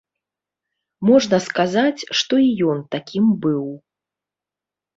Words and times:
Можна 1.09 1.37
сказаць, 1.49 2.01
што 2.21 2.33
і 2.47 2.49
ён 2.73 2.79
такім 2.99 3.25
быў. 3.47 3.63